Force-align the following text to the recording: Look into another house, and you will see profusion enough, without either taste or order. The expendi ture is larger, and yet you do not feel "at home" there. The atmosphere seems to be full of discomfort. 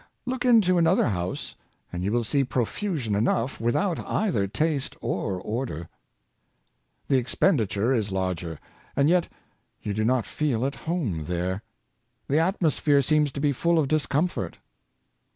Look 0.25 0.45
into 0.45 0.79
another 0.79 1.09
house, 1.09 1.53
and 1.93 2.03
you 2.03 2.11
will 2.11 2.23
see 2.23 2.43
profusion 2.43 3.13
enough, 3.13 3.61
without 3.61 3.99
either 3.99 4.47
taste 4.47 4.95
or 4.99 5.39
order. 5.39 5.89
The 7.07 7.23
expendi 7.23 7.69
ture 7.69 7.93
is 7.93 8.11
larger, 8.11 8.59
and 8.95 9.09
yet 9.09 9.27
you 9.79 9.93
do 9.93 10.03
not 10.03 10.25
feel 10.25 10.65
"at 10.65 10.73
home" 10.73 11.25
there. 11.25 11.61
The 12.27 12.39
atmosphere 12.39 13.03
seems 13.03 13.31
to 13.33 13.39
be 13.39 13.51
full 13.51 13.77
of 13.77 13.87
discomfort. 13.87 14.57